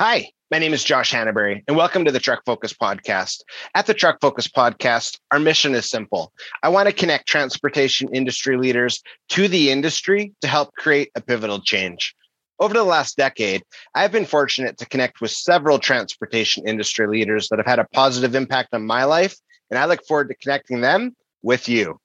[0.00, 3.40] Hi, my name is Josh Hannaberry, and welcome to the Truck Focus Podcast.
[3.74, 6.32] At the Truck Focus Podcast, our mission is simple.
[6.62, 11.60] I want to connect transportation industry leaders to the industry to help create a pivotal
[11.60, 12.14] change.
[12.60, 17.58] Over the last decade, I've been fortunate to connect with several transportation industry leaders that
[17.58, 19.36] have had a positive impact on my life,
[19.68, 21.98] and I look forward to connecting them with you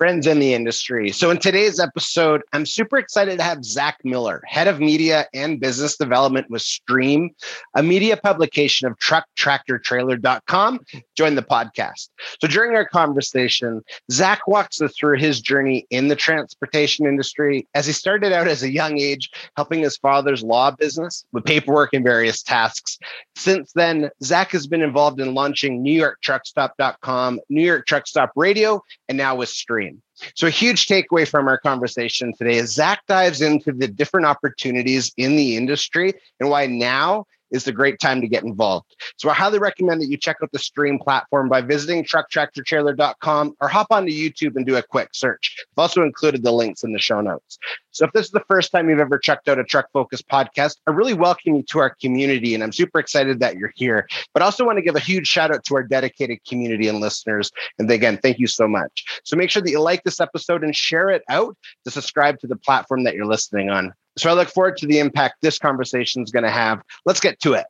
[0.00, 1.10] friends in the industry.
[1.10, 5.60] So, in today's episode, I'm super excited to have Zach Miller, head of media and
[5.60, 7.30] business development with Stream,
[7.74, 10.80] a media publication of trucktractortrailer.com,
[11.16, 12.08] join the podcast.
[12.40, 17.86] So, during our conversation, Zach walks us through his journey in the transportation industry as
[17.86, 22.04] he started out as a young age helping his father's law business with paperwork and
[22.04, 22.98] various tasks.
[23.36, 28.32] Since then, Zach has been involved in launching New York NewYorkTruckStop.com, New York Truck Stop
[28.36, 29.89] Radio, and now with Stream.
[30.34, 35.12] So, a huge takeaway from our conversation today is Zach dives into the different opportunities
[35.16, 38.96] in the industry and why now is the great time to get involved.
[39.16, 43.68] So I highly recommend that you check out the stream platform by visiting trucktractortrailer.com or
[43.68, 45.56] hop onto YouTube and do a quick search.
[45.76, 47.58] I've also included the links in the show notes.
[47.92, 50.76] So if this is the first time you've ever checked out a truck focused podcast,
[50.86, 54.08] I really welcome you to our community and I'm super excited that you're here.
[54.32, 57.00] But I also want to give a huge shout out to our dedicated community and
[57.00, 57.50] listeners.
[57.78, 59.04] And again, thank you so much.
[59.24, 62.46] So make sure that you like this episode and share it out to subscribe to
[62.46, 63.92] the platform that you're listening on.
[64.18, 66.80] So I look forward to the impact this conversation is going to have.
[67.06, 67.66] Let's get to it.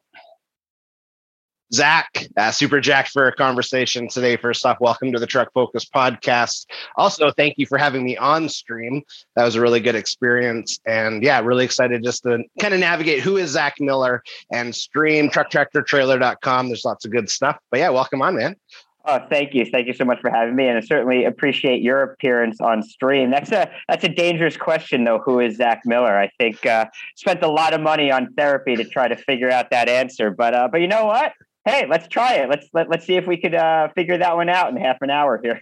[1.72, 4.36] Zach, uh, super jacked for a conversation today.
[4.36, 6.66] First off, welcome to the Truck Focus podcast.
[6.96, 9.02] Also, thank you for having me on stream.
[9.36, 10.80] That was a really good experience.
[10.84, 15.30] And yeah, really excited just to kind of navigate who is Zach Miller and stream
[15.30, 16.66] trucktractortrailer.com.
[16.66, 17.58] There's lots of good stuff.
[17.70, 18.56] But yeah, welcome on, man.
[19.06, 22.02] Oh, thank you, thank you so much for having me, and I certainly appreciate your
[22.02, 23.30] appearance on stream.
[23.30, 25.20] That's a that's a dangerous question, though.
[25.20, 26.18] Who is Zach Miller?
[26.18, 26.86] I think uh,
[27.16, 30.52] spent a lot of money on therapy to try to figure out that answer, but
[30.52, 31.32] uh, but you know what?
[31.64, 32.50] Hey, let's try it.
[32.50, 35.08] Let's let, let's see if we could uh, figure that one out in half an
[35.08, 35.58] hour here.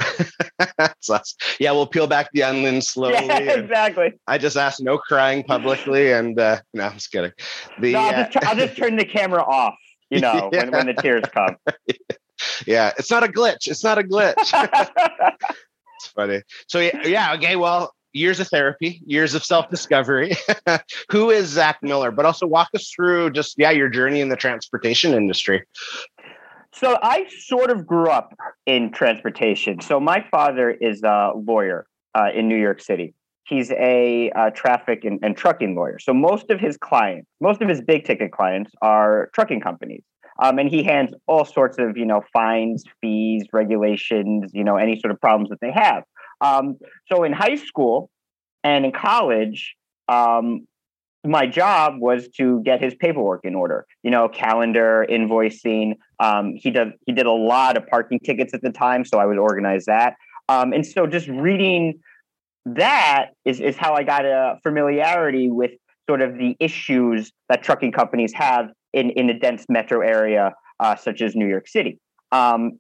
[1.61, 3.25] yeah, we'll peel back the onion slowly.
[3.25, 4.15] Yeah, exactly.
[4.27, 7.33] I just asked no crying publicly, and uh, no, I'm just kidding.
[7.81, 9.77] The, no, I'll, uh, just, I'll just turn the camera off.
[10.11, 10.65] You know, yeah.
[10.65, 11.57] when, when the tears come
[12.67, 13.67] yeah, it's not a glitch.
[13.67, 14.37] It's not a glitch.
[15.97, 16.43] it's funny.
[16.67, 17.57] So yeah, okay.
[17.57, 20.33] Well, years of therapy, years of self discovery.
[21.11, 22.11] Who is Zach Miller?
[22.11, 25.65] But also walk us through just yeah your journey in the transportation industry.
[26.73, 28.35] So I sort of grew up
[28.67, 29.81] in transportation.
[29.81, 33.15] So my father is a lawyer uh, in New York City.
[33.45, 35.99] He's a uh, traffic and, and trucking lawyer.
[35.99, 40.03] So most of his clients, most of his big ticket clients, are trucking companies.
[40.41, 44.99] Um, and he hands all sorts of, you know, fines, fees, regulations, you know, any
[45.01, 46.05] sort of problems that they have.
[46.41, 46.77] Um,
[47.11, 48.11] so in high school
[48.63, 49.75] and in college,
[50.09, 50.67] um,
[51.27, 53.87] my job was to get his paperwork in order.
[54.03, 55.95] You know, calendar, invoicing.
[56.21, 59.27] Um, he did he did a lot of parking tickets at the time, so I
[59.27, 60.15] would organize that.
[60.49, 62.01] Um, and so just reading
[62.65, 65.73] that is is how I got a familiarity with
[66.09, 70.97] sort of the issues that trucking companies have in, in a dense metro area uh,
[70.97, 71.99] such as New York City.
[72.33, 72.79] Um,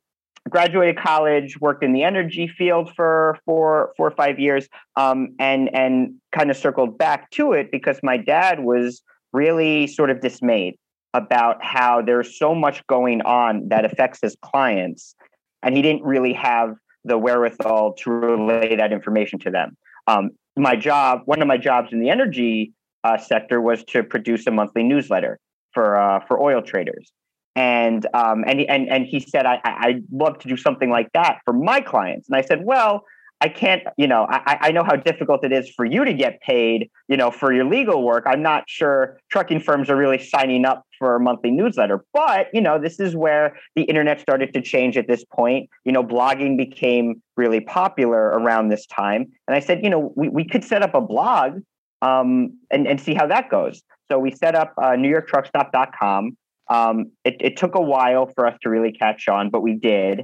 [0.48, 5.74] graduated college, worked in the energy field for four, four or five years, um, and
[5.74, 9.02] and kind of circled back to it because my dad was
[9.32, 10.74] really sort of dismayed
[11.14, 15.14] about how there's so much going on that affects his clients,
[15.62, 19.76] and he didn't really have the wherewithal to relay that information to them.
[20.06, 22.72] Um, my job, one of my jobs in the energy
[23.04, 25.38] uh, sector, was to produce a monthly newsletter
[25.72, 27.12] for uh, for oil traders.
[27.56, 31.38] And um, and and and he said, I I'd love to do something like that
[31.44, 32.28] for my clients.
[32.28, 33.04] And I said, well,
[33.40, 36.40] I can't, you know, I, I know how difficult it is for you to get
[36.40, 38.24] paid, you know, for your legal work.
[38.26, 42.04] I'm not sure trucking firms are really signing up for a monthly newsletter.
[42.12, 45.70] But, you know, this is where the internet started to change at this point.
[45.84, 49.26] You know, blogging became really popular around this time.
[49.46, 51.60] And I said, you know, we, we could set up a blog
[52.02, 53.82] um, and, and see how that goes.
[54.10, 56.36] So we set up uh, NewYorkTruckStop.com.
[56.70, 60.20] Um, it, it took a while for us to really catch on, but we did.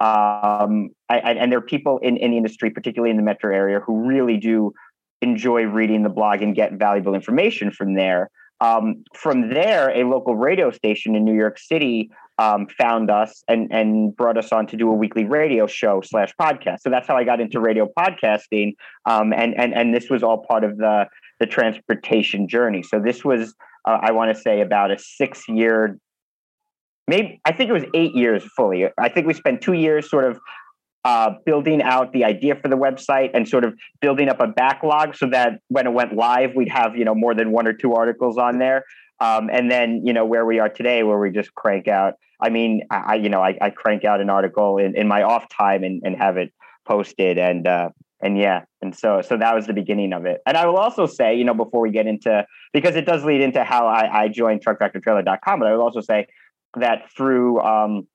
[0.00, 3.54] Um, I, I, and there are people in, in the industry, particularly in the metro
[3.54, 4.72] area, who really do
[5.20, 8.30] enjoy reading the blog and get valuable information from there.
[8.60, 13.72] Um, from there, a local radio station in New York City um, found us and
[13.72, 16.80] and brought us on to do a weekly radio show slash podcast.
[16.80, 18.74] So that's how I got into radio podcasting.
[19.04, 21.06] Um, and and and this was all part of the
[21.40, 22.82] the transportation journey.
[22.82, 23.54] So this was,
[23.86, 25.98] uh, I want to say, about a six year,
[27.06, 28.86] maybe I think it was eight years fully.
[28.98, 30.38] I think we spent two years sort of
[31.04, 35.14] uh, building out the idea for the website and sort of building up a backlog
[35.14, 37.94] so that when it went live, we'd have you know more than one or two
[37.94, 38.84] articles on there.
[39.20, 42.14] Um, and then you know where we are today, where we just crank out.
[42.40, 45.48] I mean, I, you know I, I crank out an article in, in my off
[45.48, 46.52] time and, and have it
[46.84, 50.40] posted and uh, and yeah and so so that was the beginning of it.
[50.46, 53.40] And i will also say you know before we get into because it does lead
[53.40, 56.26] into how i, I joined trucktractortrailer.com but i will also say
[56.76, 58.06] that through um,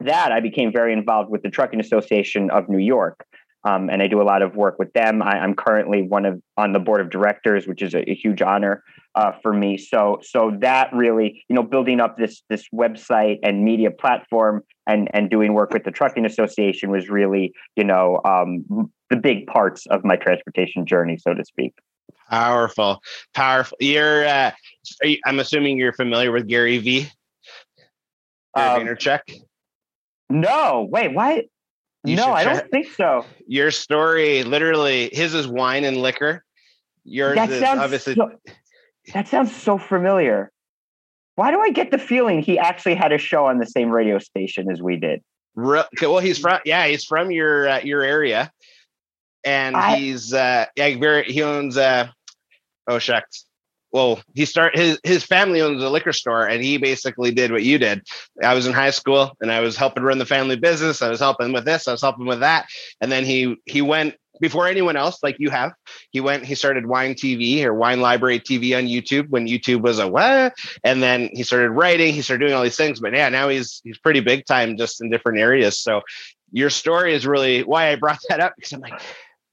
[0.00, 3.26] that i became very involved with the trucking association of new york
[3.64, 5.22] um, and i do a lot of work with them.
[5.22, 8.42] I, am currently one of on the board of directors which is a, a huge
[8.42, 8.82] honor
[9.16, 13.64] uh, for me so so that really you know building up this this website and
[13.64, 18.90] media platform and and doing work with the trucking association was really you know um,
[19.10, 21.74] the big parts of my transportation journey, so to speak.
[22.30, 23.00] Powerful,
[23.34, 23.76] powerful.
[23.80, 24.50] You're, uh,
[25.02, 27.08] you, I'm assuming you're familiar with Gary V.
[28.56, 29.20] Gary um, Vaynerchuk.
[30.28, 31.44] No, wait, what?
[32.04, 33.24] You no, I don't think so.
[33.46, 36.44] Your story, literally, his is wine and liquor.
[37.04, 38.14] Yours that is obviously.
[38.14, 38.32] So,
[39.14, 40.50] that sounds so familiar.
[41.36, 44.18] Why do I get the feeling he actually had a show on the same radio
[44.18, 45.22] station as we did?
[45.56, 48.50] well, he's from yeah, he's from your uh, your area.
[49.44, 52.08] And I, he's uh yeah very he owns uh
[52.86, 53.44] oh shucks.
[53.92, 57.62] Well he start his his family owns a liquor store and he basically did what
[57.62, 58.02] you did.
[58.42, 61.00] I was in high school and i was helping run the family business.
[61.00, 62.66] I was helping with this i was helping with that.
[63.00, 65.72] And then he he went before anyone else like you have
[66.10, 69.98] he went he started wine tv or wine library tv on youtube when youtube was
[69.98, 70.54] a what
[70.84, 73.80] and then he started writing he started doing all these things but yeah now he's
[73.84, 76.00] he's pretty big time just in different areas so
[76.52, 79.00] your story is really why i brought that up because i'm like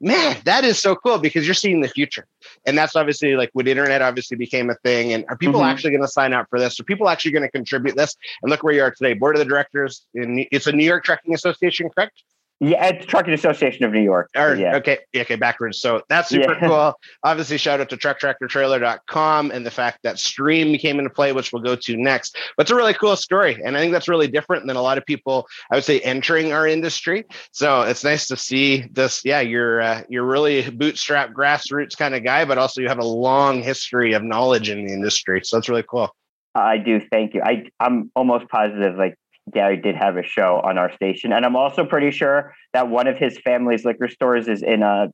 [0.04, 2.28] man, that is so cool because you're seeing the future.
[2.66, 5.14] And that's obviously like when internet obviously became a thing.
[5.14, 5.70] And are people mm-hmm.
[5.70, 6.80] actually going to sign up for this?
[6.80, 8.16] Are people actually going to contribute this?
[8.42, 9.14] And look where you are today.
[9.14, 12.22] Board of the directors in it's a New York Trucking Association, correct?
[12.64, 14.30] Yeah, it's Trucking Association of New York.
[14.38, 14.78] Or, yeah.
[14.78, 15.00] Okay.
[15.14, 15.36] Okay.
[15.36, 15.82] Backwards.
[15.82, 16.68] So that's super yeah.
[16.68, 16.94] cool.
[17.22, 21.62] Obviously, shout out to trucktractortrailer.com and the fact that stream came into play, which we'll
[21.62, 22.38] go to next.
[22.56, 23.62] But it's a really cool story.
[23.66, 26.54] And I think that's really different than a lot of people, I would say, entering
[26.54, 27.26] our industry.
[27.52, 29.26] So it's nice to see this.
[29.26, 33.06] Yeah, you're uh, you're really bootstrap grassroots kind of guy, but also you have a
[33.06, 35.42] long history of knowledge in the industry.
[35.44, 36.16] So that's really cool.
[36.56, 37.02] I do.
[37.12, 37.42] Thank you.
[37.44, 39.16] I, I'm almost positive like
[39.52, 41.34] Gary did have a show on our station.
[41.34, 45.12] And I'm also pretty sure that one of his family's liquor stores is in a,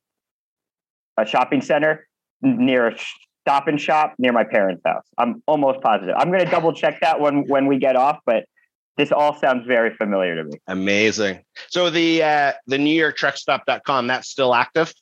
[1.18, 2.08] a shopping center
[2.42, 2.98] near a
[3.42, 5.06] stop and shop near my parents' house.
[5.18, 6.16] I'm almost positive.
[6.18, 8.46] I'm going to double check that when, when we get off, but
[8.98, 10.60] this all sounds very familiar to me.
[10.68, 11.44] Amazing.
[11.70, 14.94] So the uh, the New York Truckstop.com, that's still active?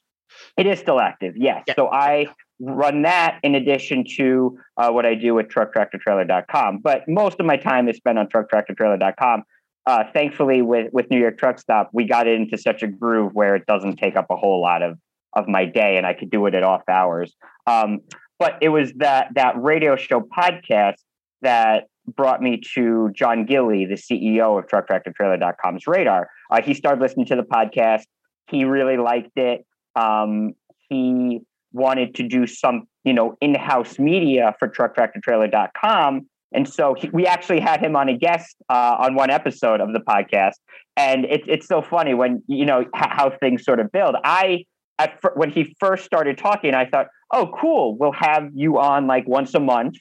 [0.56, 1.64] It is still active, yes.
[1.68, 1.74] Yeah.
[1.76, 2.28] So I
[2.60, 6.80] run that in addition to uh, what I do with trucktractortrailer.com.
[6.80, 9.44] But most of my time is spent on trucktractortrailer.com.
[9.86, 13.56] Uh, thankfully, with, with New York Truck Stop, we got into such a groove where
[13.56, 14.98] it doesn't take up a whole lot of,
[15.34, 17.36] of my day and I could do it at off hours.
[17.68, 18.02] Um,
[18.40, 20.96] but it was that, that radio show podcast
[21.42, 26.30] that brought me to John Gilley, the CEO of trucktractortrailer.com's radar.
[26.50, 28.04] Uh, he started listening to the podcast.
[28.50, 29.66] He really liked it.
[29.96, 30.54] Um,
[30.90, 31.42] he
[31.78, 36.28] wanted to do some, you know, in-house media for trucktractortrailer.com.
[36.54, 39.94] And so he, we actually had him on a guest uh, on one episode of
[39.94, 40.56] the podcast.
[40.96, 44.16] And it, it's so funny when, you know, h- how things sort of build.
[44.24, 44.66] I,
[44.98, 49.08] at fir- when he first started talking, I thought, oh, cool, we'll have you on
[49.08, 49.96] like once a month,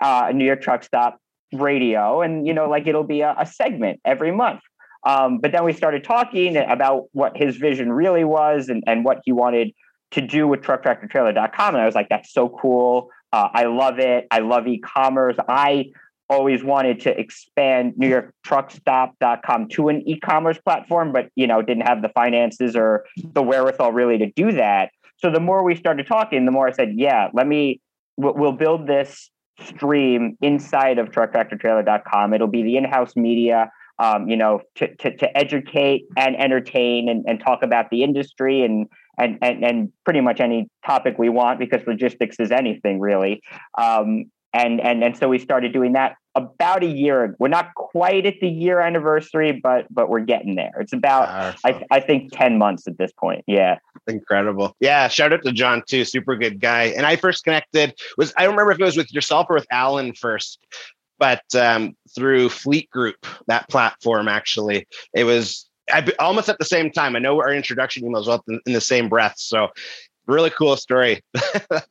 [0.00, 1.18] uh, New York Truck Stop
[1.52, 2.20] radio.
[2.22, 4.60] And, you know, like it'll be a, a segment every month.
[5.06, 9.20] Um, but then we started talking about what his vision really was and, and what
[9.24, 9.72] he wanted
[10.12, 11.74] to do with trucktractortrailer.com.
[11.74, 13.10] And I was like, that's so cool.
[13.32, 14.26] Uh, I love it.
[14.30, 15.36] I love e-commerce.
[15.48, 15.86] I
[16.28, 21.86] always wanted to expand New York truckstop.com to an e-commerce platform, but you know, didn't
[21.86, 24.90] have the finances or the wherewithal really to do that.
[25.18, 27.80] So the more we started talking, the more I said, yeah, let me,
[28.16, 32.34] we'll build this stream inside of trucktractortrailer.com.
[32.34, 37.24] It'll be the in-house media, um, you know, to, to, to educate and entertain and,
[37.26, 38.86] and talk about the industry and
[39.18, 43.42] and, and, and pretty much any topic we want because logistics is anything really.
[43.78, 47.36] Um, and, and, and so we started doing that about a year.
[47.38, 50.72] We're not quite at the year anniversary, but, but we're getting there.
[50.80, 53.44] It's about, I, I think 10 months at this point.
[53.46, 53.78] Yeah.
[54.06, 54.74] Incredible.
[54.80, 55.08] Yeah.
[55.08, 56.04] Shout out to John too.
[56.04, 56.84] Super good guy.
[56.84, 59.66] And I first connected was, I don't remember if it was with yourself or with
[59.70, 60.58] Alan first,
[61.18, 66.90] but um, through Fleet Group, that platform actually, it was I, almost at the same
[66.90, 67.16] time.
[67.16, 69.34] I know our introduction emails up in, in the same breath.
[69.36, 69.68] So
[70.26, 71.22] really cool story.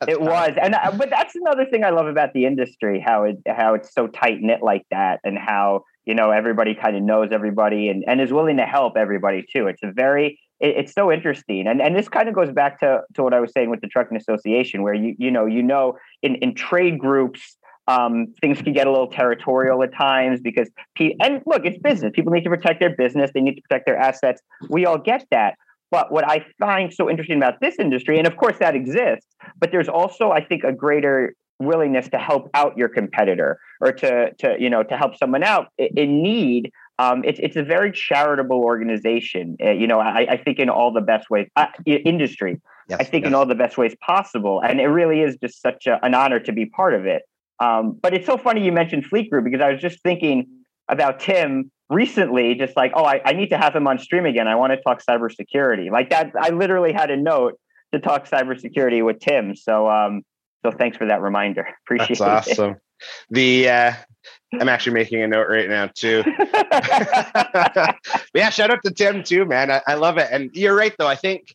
[0.06, 3.38] it was, and uh, but that's another thing I love about the industry how it
[3.46, 7.30] how it's so tight knit like that, and how you know everybody kind of knows
[7.32, 9.66] everybody and and is willing to help everybody too.
[9.66, 13.02] It's a very it, it's so interesting, and and this kind of goes back to
[13.14, 15.96] to what I was saying with the trucking association, where you you know you know
[16.22, 17.56] in in trade groups
[17.88, 22.12] Um, things can get a little territorial at times because, pe- and look, it's business.
[22.14, 23.30] People need to protect their business.
[23.32, 24.42] They need to protect their assets.
[24.68, 25.54] We all get that.
[25.92, 29.28] But what I find so interesting about this industry, and of course that exists,
[29.60, 34.30] but there's also, I think, a greater willingness to help out your competitor or to
[34.34, 38.58] to you know to help someone out in need um, it's it's a very charitable
[38.58, 39.56] organization.
[39.62, 42.60] Uh, you know, I, I, think in all the best ways, uh, industry.
[42.88, 43.30] Yes, I think yes.
[43.30, 46.40] in all the best ways possible, and it really is just such a, an honor
[46.40, 47.22] to be part of it.
[47.58, 50.46] Um, but it's so funny you mentioned Fleet Group because I was just thinking
[50.88, 54.48] about Tim recently, just like, oh, I, I need to have him on stream again.
[54.48, 55.90] I want to talk cybersecurity.
[55.90, 57.58] Like that, I literally had a note
[57.92, 59.56] to talk cybersecurity with Tim.
[59.56, 60.22] So, um,
[60.64, 61.66] so thanks for that reminder.
[61.86, 62.72] Appreciate That's awesome.
[62.72, 62.78] It.
[63.30, 63.92] The uh,
[64.54, 66.24] I'm actually making a note right now too.
[68.34, 69.70] yeah, shout out to Tim too, man.
[69.70, 70.28] I, I, love it.
[70.30, 71.06] And you're right though.
[71.06, 71.54] I think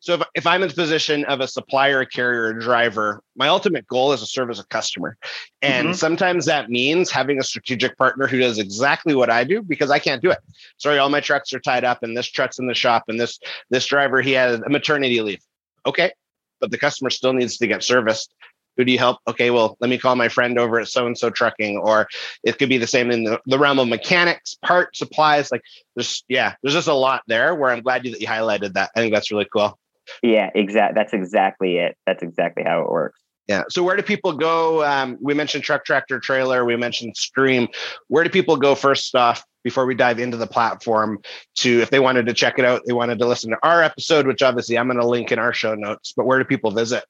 [0.00, 0.14] so.
[0.14, 4.20] If, if I'm in the position of a supplier, carrier, driver, my ultimate goal is
[4.20, 5.16] to serve as a customer.
[5.62, 5.94] And mm-hmm.
[5.94, 9.98] sometimes that means having a strategic partner who does exactly what I do because I
[9.98, 10.38] can't do it.
[10.78, 13.38] Sorry, all my trucks are tied up, and this truck's in the shop, and this
[13.70, 15.40] this driver he has a maternity leave.
[15.84, 16.12] Okay,
[16.60, 18.34] but the customer still needs to get serviced
[18.76, 19.18] who do you help?
[19.26, 22.08] Okay, well, let me call my friend over at so and so trucking, or
[22.44, 25.50] it could be the same in the, the realm of mechanics, part supplies.
[25.50, 25.62] Like
[25.94, 28.90] there's, yeah, there's just a lot there where I'm glad you, that you highlighted that.
[28.94, 29.78] I think that's really cool.
[30.22, 30.94] Yeah, exactly.
[30.94, 31.96] That's exactly it.
[32.06, 33.20] That's exactly how it works.
[33.48, 33.62] Yeah.
[33.68, 34.84] So where do people go?
[34.84, 36.64] Um, we mentioned truck, tractor, trailer.
[36.64, 37.68] We mentioned stream.
[38.08, 41.18] Where do people go first off before we dive into the platform
[41.56, 44.26] to if they wanted to check it out, they wanted to listen to our episode,
[44.26, 46.12] which obviously I'm going to link in our show notes.
[46.16, 47.04] But where do people visit?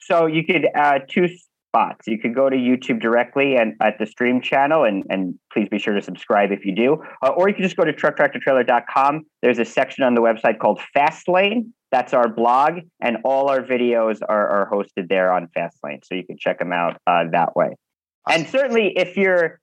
[0.00, 1.28] So you could uh, two
[1.74, 2.06] spots.
[2.06, 5.78] You could go to YouTube directly and at the stream channel, and and please be
[5.78, 7.02] sure to subscribe if you do.
[7.22, 9.24] Uh, or you can just go to trucktractortrailer.com.
[9.42, 11.72] There's a section on the website called Fastlane.
[11.94, 16.26] That's our blog, and all our videos are, are hosted there on Fastlane, so you
[16.26, 17.76] can check them out uh, that way.
[18.28, 19.60] And certainly, if you're,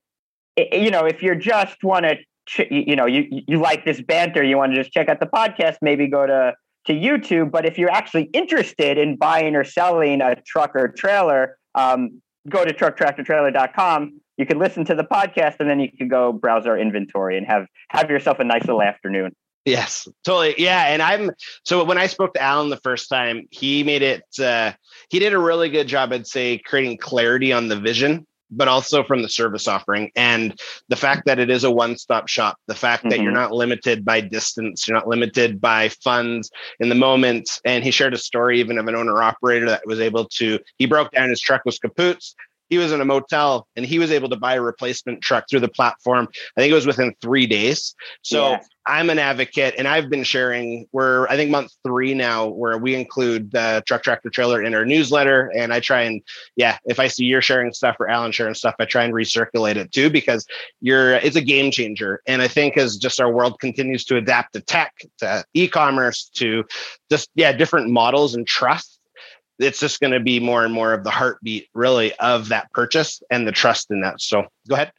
[0.55, 4.55] you know, if you're just want to, you know, you you like this banter, you
[4.55, 6.53] want to just check out the podcast, maybe go to
[6.85, 7.51] to YouTube.
[7.51, 12.63] But if you're actually interested in buying or selling a truck or trailer, um, go
[12.63, 14.21] to trucktractortrailer.com.
[14.37, 17.45] You can listen to the podcast and then you can go browse our inventory and
[17.45, 19.35] have have yourself a nice little afternoon.
[19.65, 20.55] Yes, totally.
[20.57, 21.31] Yeah, and I'm
[21.63, 24.23] so when I spoke to Alan the first time, he made it.
[24.39, 24.73] Uh,
[25.09, 29.03] he did a really good job, I'd say, creating clarity on the vision but also
[29.03, 33.01] from the service offering and the fact that it is a one-stop shop the fact
[33.01, 33.09] mm-hmm.
[33.09, 33.41] that you're mm-hmm.
[33.41, 38.13] not limited by distance you're not limited by funds in the moment and he shared
[38.13, 41.41] a story even of an owner operator that was able to he broke down his
[41.41, 42.35] truck was kaputs
[42.71, 45.59] he was in a motel and he was able to buy a replacement truck through
[45.59, 46.27] the platform.
[46.57, 47.93] I think it was within three days.
[48.21, 48.61] So yeah.
[48.87, 52.95] I'm an advocate and I've been sharing, we're, I think, month three now, where we
[52.95, 55.51] include the truck tractor trailer in our newsletter.
[55.53, 56.21] And I try and,
[56.55, 59.75] yeah, if I see you're sharing stuff or Alan sharing stuff, I try and recirculate
[59.75, 60.47] it too, because
[60.79, 62.21] you're, it's a game changer.
[62.25, 66.31] And I think as just our world continues to adapt to tech, to e commerce,
[66.35, 66.63] to
[67.11, 68.90] just, yeah, different models and trust
[69.61, 73.21] it's just going to be more and more of the heartbeat really of that purchase
[73.29, 74.91] and the trust in that so go ahead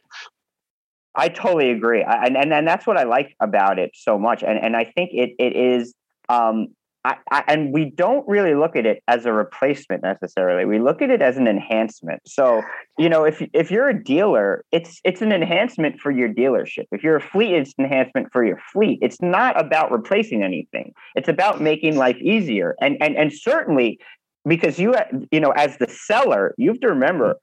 [1.15, 4.43] i totally agree I, and, and and that's what i like about it so much
[4.43, 5.93] and and i think it it is
[6.29, 6.69] um
[7.05, 10.63] I, I, and we don't really look at it as a replacement necessarily.
[10.63, 12.21] We look at it as an enhancement.
[12.25, 12.61] So,
[12.97, 16.85] you know, if if you're a dealer, it's it's an enhancement for your dealership.
[16.93, 18.99] If you're a fleet, it's an enhancement for your fleet.
[19.01, 20.93] It's not about replacing anything.
[21.15, 22.75] It's about making life easier.
[22.79, 23.99] And and and certainly
[24.45, 24.93] because you
[25.31, 27.35] you know as the seller you have to remember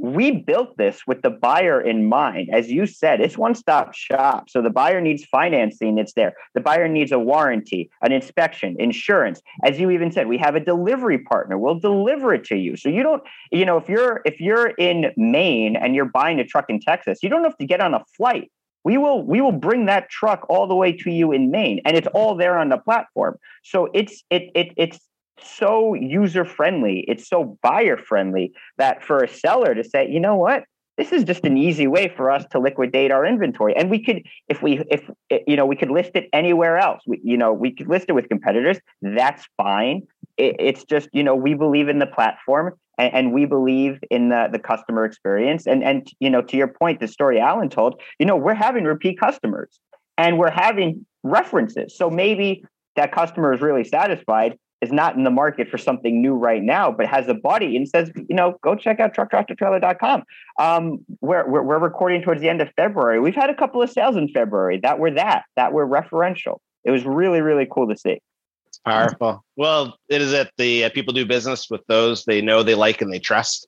[0.00, 2.50] we built this with the buyer in mind.
[2.52, 4.48] As you said it's one stop shop.
[4.48, 6.34] So the buyer needs financing it's there.
[6.54, 9.42] The buyer needs a warranty an inspection insurance.
[9.64, 11.58] As you even said we have a delivery partner.
[11.58, 12.76] We'll deliver it to you.
[12.76, 16.44] So you don't you know if you're if you're in maine and you're buying a
[16.44, 18.50] truck in texas you don't have to get on a flight.
[18.84, 21.96] We will we will bring that truck all the way to you in maine and
[21.96, 23.36] it's all there on the platform.
[23.64, 25.00] So it's it, it it's
[25.42, 30.36] so user friendly, it's so buyer friendly that for a seller to say, you know
[30.36, 30.64] what,
[30.98, 33.74] this is just an easy way for us to liquidate our inventory.
[33.76, 37.02] And we could if we if eh, you know we could list it anywhere else.
[37.06, 38.78] We, you know we could list it with competitors.
[39.00, 40.02] That's fine.
[40.36, 44.28] It, it's just you know we believe in the platform and, and, we believe in
[44.28, 45.68] the the customer experience.
[45.68, 48.82] And and you know to your point the story alan told you know we're having
[48.82, 49.78] repeat customers
[50.18, 51.96] and we're having references.
[51.96, 52.64] So maybe
[52.96, 56.90] that customer is really satisfied is not in the market for something new right now,
[56.92, 60.22] but has a buddy and says, you know, go check out trucktractortrailer.com.
[60.58, 63.20] Um, we're, we're, we're recording towards the end of February.
[63.20, 66.58] We've had a couple of sales in February that were that, that were referential.
[66.84, 68.20] It was really, really cool to see.
[68.68, 69.44] It's Powerful.
[69.56, 73.02] Well, it is that the uh, people do business with those they know, they like,
[73.02, 73.66] and they trust,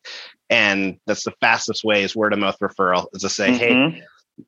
[0.51, 3.07] and that's the fastest way is word of mouth referral.
[3.15, 3.97] Is to say, mm-hmm.
[3.97, 4.03] hey,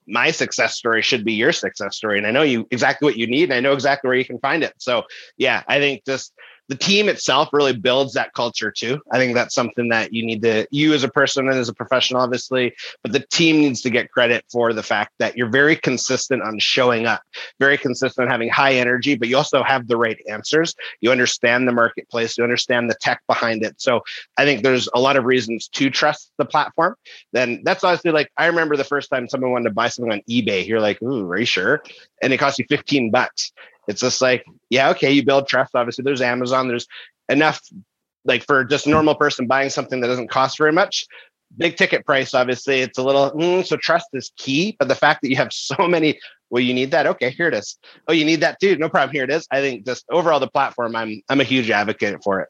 [0.07, 3.27] my success story should be your success story, and I know you exactly what you
[3.27, 4.75] need, and I know exactly where you can find it.
[4.79, 5.05] So,
[5.37, 6.33] yeah, I think just
[6.73, 8.99] the team itself really builds that culture too.
[9.11, 11.75] I think that's something that you need to, you as a person and as a
[11.75, 15.77] professional, obviously, but the team needs to get credit for the fact that you're very
[15.77, 17.21] consistent on showing up,
[17.61, 20.75] very consistent on having high energy, but you also have the right answers.
[21.03, 23.79] You understand the marketplace, you understand the tech behind it.
[23.79, 24.01] So
[24.39, 26.95] I think there's a lot of reasons to trust the platform.
[27.35, 30.23] Then that's honestly like, I remember the first time someone wanted to buy something on
[30.27, 30.67] eBay.
[30.67, 31.83] You're like, ooh, are you sure?
[32.23, 33.53] And it costs you 15 bucks.
[33.89, 35.75] It's just like, yeah, okay, you build trust.
[35.75, 36.69] Obviously, there's Amazon.
[36.69, 36.87] There's
[37.29, 37.61] enough,
[38.25, 41.07] like for just a normal person buying something that doesn't cost very much.
[41.59, 43.31] Big ticket price, obviously, it's a little.
[43.33, 44.77] Mm, so trust is key.
[44.79, 46.19] But the fact that you have so many,
[46.51, 47.07] well, you need that.
[47.07, 47.77] Okay, here it is.
[48.09, 48.77] Oh, you need that too.
[48.77, 49.13] No problem.
[49.13, 49.47] Here it is.
[49.51, 52.49] I think just overall the platform, I'm I'm a huge advocate for it.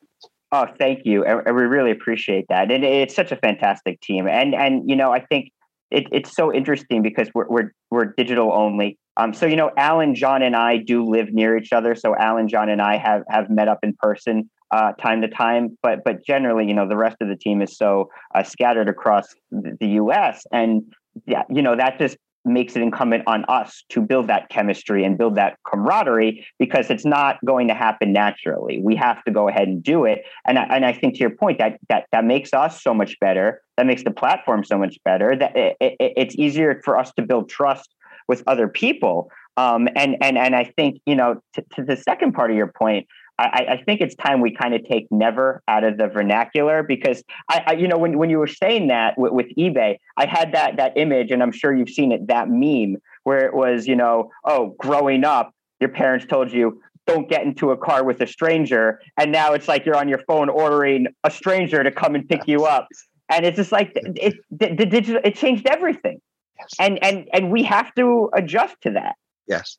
[0.53, 1.25] Oh, thank you.
[1.25, 2.71] And we really appreciate that.
[2.71, 4.29] And it's such a fantastic team.
[4.29, 5.51] And and you know, I think
[5.91, 8.99] it, it's so interesting because we're, we're we're digital only.
[9.17, 11.95] Um, so you know, Alan, John, and I do live near each other.
[11.95, 15.79] So Alan, John, and I have have met up in person uh, time to time.
[15.83, 19.27] But but generally, you know, the rest of the team is so uh, scattered across
[19.51, 20.45] the U.S.
[20.53, 20.83] and
[21.27, 25.17] yeah, you know, that just makes it incumbent on us to build that chemistry and
[25.17, 28.81] build that camaraderie because it's not going to happen naturally.
[28.83, 30.23] We have to go ahead and do it.
[30.47, 33.19] And I, and I think to your point that that that makes us so much
[33.21, 33.63] better.
[33.77, 35.37] That makes the platform so much better.
[35.37, 37.95] That it, it, it's easier for us to build trust
[38.33, 39.31] with other people.
[39.59, 42.73] Um, and and and I think you know to, to the second part of your
[42.73, 43.07] point,
[43.39, 47.23] I, I, think it's time we kind of take never out of the vernacular because
[47.51, 50.53] I, I you know, when, when you were saying that with, with, eBay, I had
[50.53, 53.97] that that image, and I'm sure you've seen it, that meme where it was, you
[53.97, 58.27] know, oh, growing up, your parents told you don't get into a car with a
[58.27, 62.27] stranger, and now it's like you're on your phone ordering a stranger to come and
[62.27, 62.89] pick you up,
[63.29, 66.21] and it's just like it, the, the digital, it changed everything
[66.79, 69.79] and and and we have to adjust to that yes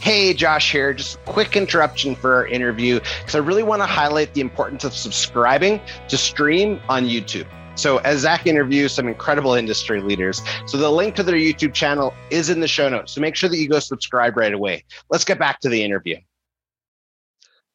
[0.00, 0.92] Hey, Josh here.
[0.92, 4.84] Just a quick interruption for our interview because I really want to highlight the importance
[4.84, 7.46] of subscribing to stream on YouTube.
[7.74, 12.12] So, as Zach interviews some incredible industry leaders, so the link to their YouTube channel
[12.28, 13.12] is in the show notes.
[13.12, 14.84] So, make sure that you go subscribe right away.
[15.08, 16.18] Let's get back to the interview.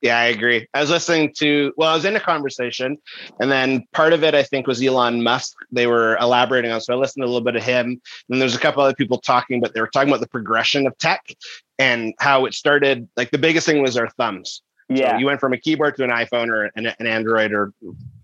[0.01, 0.65] Yeah, I agree.
[0.73, 2.97] I was listening to, well, I was in a conversation,
[3.39, 5.57] and then part of it, I think, was Elon Musk.
[5.71, 6.79] They were elaborating on.
[6.79, 8.01] So I listened to a little bit of him.
[8.29, 10.97] And there's a couple other people talking, but they were talking about the progression of
[10.97, 11.33] tech
[11.77, 13.09] and how it started.
[13.17, 14.61] Like the biggest thing was our thumbs.
[14.87, 15.11] Yeah.
[15.11, 17.73] So you went from a keyboard to an iPhone or an, an Android, or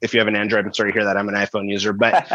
[0.02, 1.18] if you have an Android, I'm sorry to hear that.
[1.18, 2.26] I'm an iPhone user, but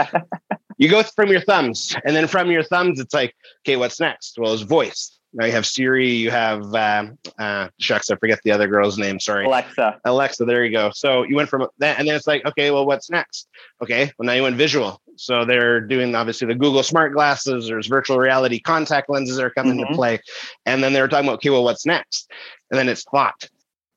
[0.76, 4.38] you go from your thumbs, and then from your thumbs, it's like, okay, what's next?
[4.38, 7.06] Well, it's voice now you have Siri, you have uh,
[7.38, 9.20] uh, shucks, I forget the other girl's name.
[9.20, 10.00] Sorry, Alexa.
[10.04, 10.44] Alexa.
[10.44, 10.90] There you go.
[10.92, 13.48] So you went from that, and then it's like, okay, well, what's next?
[13.82, 15.00] Okay, well now you went visual.
[15.16, 17.68] So they're doing obviously the Google Smart Glasses.
[17.68, 19.82] There's virtual reality contact lenses that are coming mm-hmm.
[19.82, 20.20] into play,
[20.66, 22.30] and then they were talking about, okay, well, what's next?
[22.70, 23.48] And then it's thought,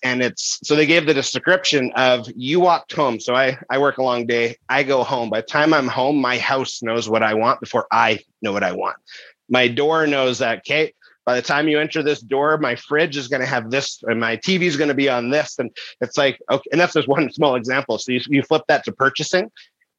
[0.04, 3.20] and it's so they gave the description of you walked home.
[3.20, 4.58] So I I work a long day.
[4.70, 5.32] I go home.
[5.32, 8.64] By the time I'm home, my house knows what I want before I know what
[8.64, 8.98] I want.
[9.50, 10.60] My door knows that.
[10.60, 10.94] Okay
[11.26, 14.20] by the time you enter this door, my fridge is going to have this and
[14.20, 15.58] my TV is going to be on this.
[15.60, 16.70] And it's like, okay.
[16.72, 17.98] And that's just one small example.
[17.98, 19.50] So you, you flip that to purchasing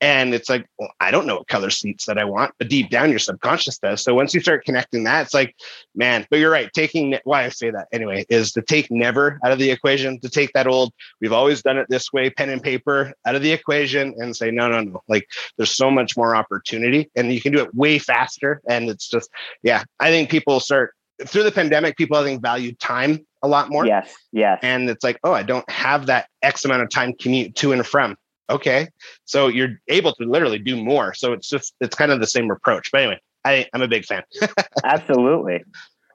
[0.04, 2.90] and it's like, well, I don't know what color seats that I want, but deep
[2.90, 4.02] down your subconscious does.
[4.02, 5.56] So once you start connecting that, it's like,
[5.94, 6.70] man, but you're right.
[6.74, 10.28] Taking why I say that anyway is to take never out of the equation, to
[10.28, 13.52] take that old, we've always done it this way, pen and paper out of the
[13.52, 15.02] equation and say, no, no, no.
[15.08, 18.60] Like there's so much more opportunity and you can do it way faster.
[18.68, 19.30] And it's just,
[19.62, 20.94] yeah, I think people start
[21.27, 23.87] through the pandemic, people I think valued time a lot more.
[23.87, 24.59] Yes, yes.
[24.62, 27.87] And it's like, oh, I don't have that X amount of time commute to and
[27.87, 28.16] from.
[28.50, 28.88] Okay,
[29.24, 31.14] so you're able to literally do more.
[31.14, 32.90] So it's just it's kind of the same approach.
[32.92, 34.22] But anyway, I I'm a big fan.
[34.85, 35.64] Absolutely.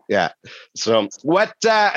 [0.07, 0.31] Yeah.
[0.75, 1.53] So what?
[1.67, 1.91] uh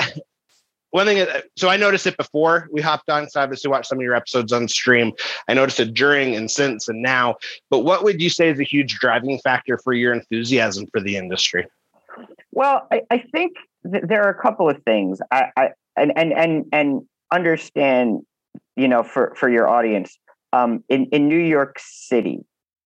[0.93, 1.25] one thing,
[1.57, 3.27] so I noticed it before we hopped on.
[3.27, 5.11] So obviously, watched some of your episodes on stream.
[5.47, 7.37] I noticed it during and since and now.
[7.71, 11.17] But what would you say is a huge driving factor for your enthusiasm for the
[11.17, 11.65] industry?
[12.51, 13.53] Well, I, I think
[13.91, 15.19] th- there are a couple of things.
[15.31, 18.21] I, I and and and and understand,
[18.75, 20.17] you know, for for your audience,
[20.51, 22.39] um, in in New York City,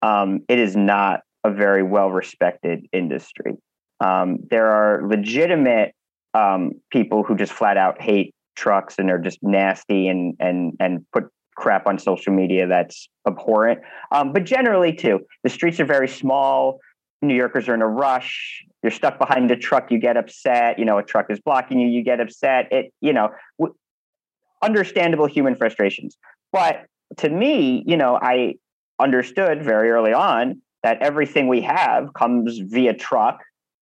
[0.01, 3.53] um, it is not a very well respected industry.
[3.99, 5.93] Um, there are legitimate
[6.33, 11.05] um, people who just flat out hate trucks and are just nasty and and and
[11.11, 13.81] put crap on social media that's abhorrent.
[14.11, 16.79] Um, but generally, too, the streets are very small
[17.21, 18.63] New Yorkers are in a rush.
[18.81, 19.91] You're stuck behind a truck.
[19.91, 20.79] You get upset.
[20.79, 21.87] You know, a truck is blocking you.
[21.87, 22.71] You get upset.
[22.71, 23.29] It, you know,
[23.59, 23.75] w-
[24.61, 26.17] understandable human frustrations.
[26.51, 26.85] But
[27.17, 28.55] to me, you know, I
[28.99, 33.39] understood very early on that everything we have comes via truck.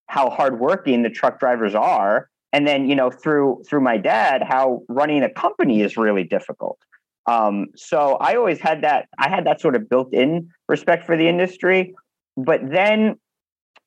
[0.07, 4.83] How hardworking the truck drivers are, and then you know through through my dad, how
[4.87, 6.79] running a company is really difficult.
[7.25, 9.09] Um, so I always had that.
[9.19, 11.93] I had that sort of built-in respect for the industry.
[12.37, 13.19] But then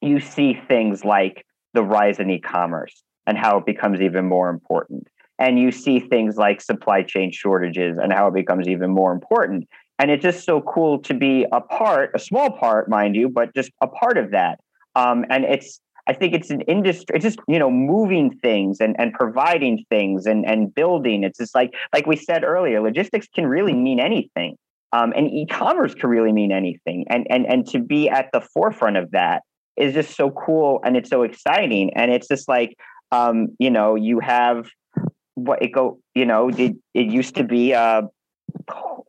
[0.00, 5.06] you see things like the rise in e-commerce and how it becomes even more important.
[5.38, 9.68] And you see things like supply chain shortages and how it becomes even more important.
[9.98, 13.54] And it's just so cool to be a part a small part mind you but
[13.54, 14.60] just a part of that.
[14.96, 18.96] Um, and it's i think it's an industry it's just you know moving things and,
[18.98, 21.22] and providing things and, and building.
[21.24, 24.56] It's just like like we said earlier logistics can really mean anything.
[24.92, 27.04] Um, and e-commerce can really mean anything.
[27.08, 29.42] And and and to be at the forefront of that
[29.76, 31.92] is just so cool and it's so exciting.
[31.94, 32.76] And it's just like
[33.12, 34.68] um, you know you have
[35.34, 38.02] what it go you know it, it used to be a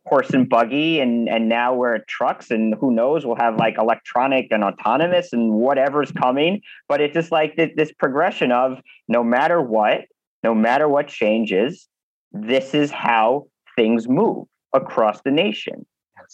[0.04, 3.76] horse and buggy and and now we're at trucks and who knows we'll have like
[3.78, 6.60] electronic and autonomous and whatever's coming.
[6.88, 10.02] But it's just like this, this progression of no matter what
[10.42, 11.88] no matter what changes
[12.32, 13.46] this is how
[13.76, 15.86] things move across the nation.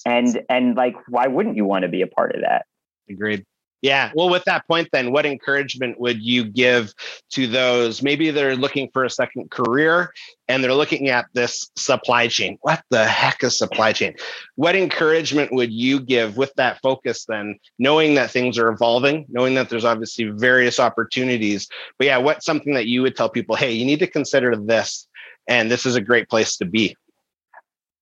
[0.07, 2.67] And and like why wouldn't you want to be a part of that?
[3.11, 3.45] Agreed
[3.81, 4.11] yeah.
[4.14, 6.93] Well, with that point, then, what encouragement would you give
[7.31, 8.03] to those?
[8.03, 10.12] Maybe they're looking for a second career
[10.49, 12.59] and they're looking at this supply chain.
[12.62, 14.14] What the heck is supply chain?
[14.57, 19.55] What encouragement would you give with that focus, then, knowing that things are evolving, knowing
[19.55, 21.69] that there's obviously various opportunities?
[21.99, 25.07] But yeah, what's something that you would tell people, hey, you need to consider this,
[25.47, 26.97] and this is a great place to be?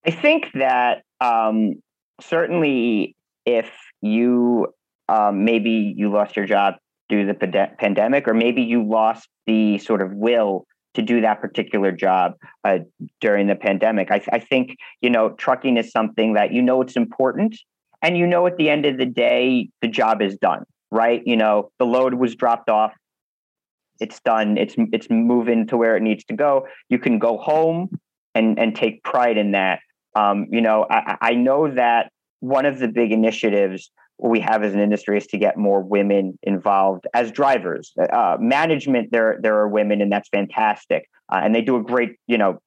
[0.07, 1.83] I think that um,
[2.21, 4.73] certainly if you
[5.09, 6.75] um, maybe you lost your job
[7.09, 11.41] due to the pandemic, or maybe you lost the sort of will to do that
[11.41, 12.33] particular job
[12.65, 12.79] uh,
[13.21, 14.11] during the pandemic.
[14.11, 17.57] I, I, think you know trucking is something that you know it's important,
[18.03, 20.65] and you know at the end of the day the job is done.
[20.91, 21.23] Right?
[21.25, 22.93] You know the load was dropped off.
[24.01, 24.57] It's done.
[24.57, 26.67] It's it's moving to where it needs to go.
[26.89, 28.01] You can go home
[28.35, 29.81] and and take pride in that.
[30.15, 34.63] Um, you know I, I know that one of the big initiatives what we have
[34.63, 37.93] as an industry is to get more women involved as drivers.
[38.13, 42.17] Uh, management, there there are women, and that's fantastic, uh, and they do a great
[42.27, 42.61] you know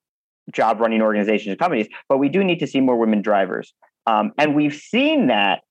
[0.51, 1.87] job running organizations and companies.
[2.07, 3.73] But we do need to see more women drivers,
[4.05, 5.61] um, and we've seen that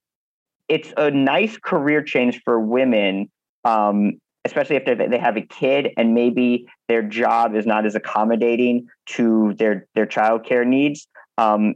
[0.68, 3.30] it's a nice career change for women.
[3.64, 8.86] Um, especially if they have a kid and maybe their job is not as accommodating
[9.04, 11.06] to their their childcare needs.
[11.36, 11.74] Um,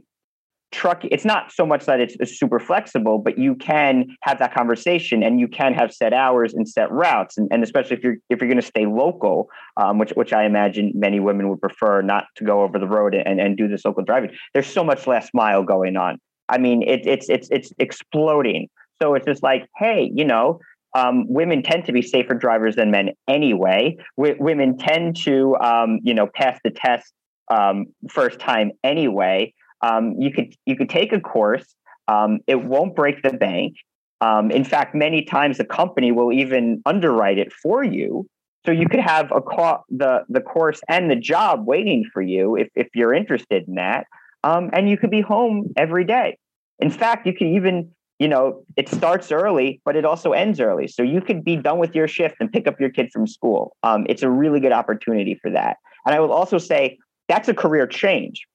[0.73, 5.21] truck it's not so much that it's super flexible but you can have that conversation
[5.21, 7.37] and you can have set hours and set routes.
[7.37, 10.43] And, and especially if you're if you're going to stay local um, which which i
[10.43, 13.85] imagine many women would prefer not to go over the road and, and do this
[13.85, 14.31] local driving.
[14.53, 16.19] There's so much last mile going on.
[16.49, 18.67] I mean it, it's it's it's exploding.
[19.01, 20.59] So it's just like hey you know
[20.95, 23.97] um, women tend to be safer drivers than men anyway.
[24.15, 27.11] W- women tend to, um, you know, pass the test
[27.49, 29.51] um, first time anyway
[29.83, 31.75] um, you could you could take a course.
[32.07, 33.75] Um, it won't break the bank.
[34.21, 38.25] Um, in fact, many times the company will even underwrite it for you,
[38.65, 42.55] so you could have a co- the the course and the job waiting for you
[42.55, 44.07] if if you're interested in that.
[44.45, 46.37] Um, and you could be home every day.
[46.79, 50.87] In fact, you could even you know it starts early, but it also ends early,
[50.87, 53.75] so you could be done with your shift and pick up your kid from school.
[53.83, 55.75] Um, it's a really good opportunity for that.
[56.05, 58.45] And I will also say that's a career change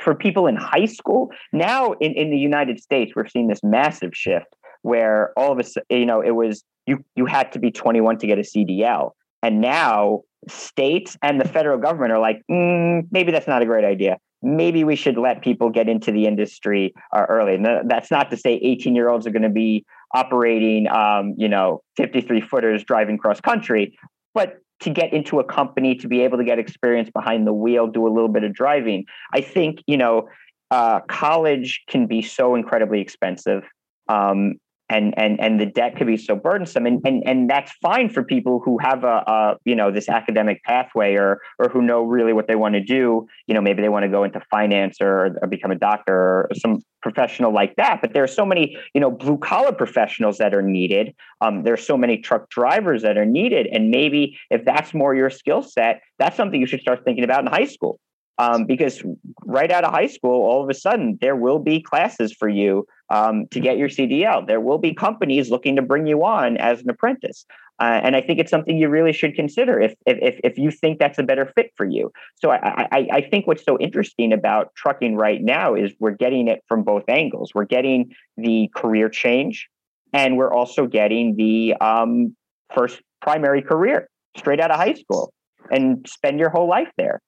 [0.00, 4.14] for people in high school now in, in the united states we're seeing this massive
[4.14, 7.70] shift where all of a sudden you know it was you you had to be
[7.70, 9.10] 21 to get a cdl
[9.42, 13.84] and now states and the federal government are like mm, maybe that's not a great
[13.84, 14.18] idea.
[14.42, 17.54] Maybe we should let people get into the industry uh, early.
[17.56, 19.84] And that's not to say 18 year olds are going to be
[20.14, 23.96] operating um, you know 53 footers driving cross country
[24.34, 27.86] but to get into a company to be able to get experience behind the wheel
[27.86, 29.04] do a little bit of driving.
[29.32, 30.28] I think you know
[30.70, 33.64] uh, college can be so incredibly expensive
[34.08, 34.54] um,
[34.90, 38.22] and and and the debt could be so burdensome and and and that's fine for
[38.22, 42.32] people who have a, a, you know this academic pathway or or who know really
[42.32, 43.26] what they want to do.
[43.46, 46.48] You know maybe they want to go into finance or, or become a doctor or
[46.54, 50.54] some professional like that but there are so many you know blue collar professionals that
[50.54, 51.14] are needed.
[51.40, 55.30] Um, are so many truck drivers that are needed and maybe if that's more your
[55.30, 58.00] skill set that's something you should start thinking about in high school
[58.40, 59.02] um, because
[59.44, 62.86] right out of high school, all of a sudden there will be classes for you
[63.10, 64.46] um, to get your CDL.
[64.46, 67.44] There will be companies looking to bring you on as an apprentice.
[67.80, 70.98] Uh, and I think it's something you really should consider if, if, if you think
[70.98, 72.12] that's a better fit for you.
[72.36, 76.48] So I, I, I think what's so interesting about trucking right now is we're getting
[76.48, 77.52] it from both angles.
[77.54, 79.68] We're getting the career change,
[80.14, 82.34] and we're also getting the um,
[82.74, 85.32] first primary career straight out of high school
[85.70, 87.20] and spend your whole life there.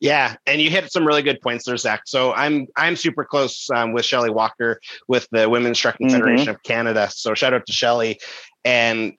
[0.00, 2.02] Yeah, and you hit some really good points there, Zach.
[2.06, 6.16] So I'm I'm super close um, with Shelly Walker with the Women's Trucking mm-hmm.
[6.16, 7.08] Federation of Canada.
[7.10, 8.18] So shout out to Shelly,
[8.64, 9.14] and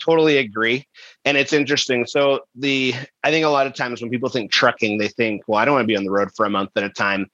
[0.00, 0.86] totally agree.
[1.24, 2.06] And it's interesting.
[2.06, 5.58] So the I think a lot of times when people think trucking, they think, well,
[5.58, 7.30] I don't want to be on the road for a month at a time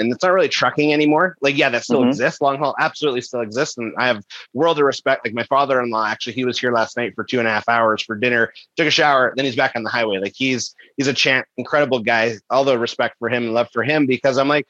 [0.00, 1.36] and it's not really trucking anymore.
[1.40, 2.08] Like, yeah, that still mm-hmm.
[2.08, 2.40] exists.
[2.40, 3.78] Long haul absolutely still exists.
[3.78, 5.24] And I have world of respect.
[5.24, 8.02] Like my father-in-law, actually, he was here last night for two and a half hours
[8.02, 10.18] for dinner, took a shower, then he's back on the highway.
[10.18, 12.36] Like he's he's a champ, incredible guy.
[12.48, 14.66] All the respect for him and love for him because I'm like,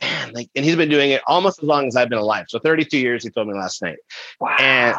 [0.00, 2.46] man, like, and he's been doing it almost as long as I've been alive.
[2.48, 3.98] So 32 years, he told me last night.
[4.40, 4.56] Wow.
[4.58, 4.96] And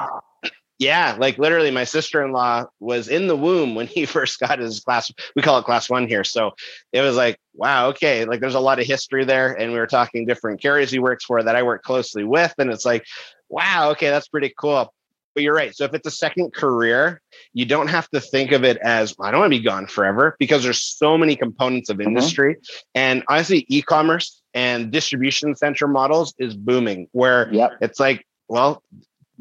[0.82, 4.58] yeah, like literally, my sister in law was in the womb when he first got
[4.58, 5.12] his class.
[5.36, 6.24] We call it class one here.
[6.24, 6.54] So
[6.92, 9.54] it was like, wow, okay, like there's a lot of history there.
[9.54, 12.56] And we were talking different carriers he works for that I work closely with.
[12.58, 13.06] And it's like,
[13.48, 14.92] wow, okay, that's pretty cool.
[15.36, 15.74] But you're right.
[15.76, 17.22] So if it's a second career,
[17.54, 20.36] you don't have to think of it as I don't want to be gone forever
[20.40, 22.08] because there's so many components of mm-hmm.
[22.08, 22.56] industry.
[22.56, 22.76] Mm-hmm.
[22.96, 27.74] And honestly, e-commerce and distribution center models is booming where yep.
[27.82, 28.84] it's like, well,